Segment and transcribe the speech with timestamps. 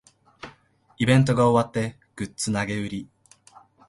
[0.97, 3.07] イベントが終わってグッズ投げ売り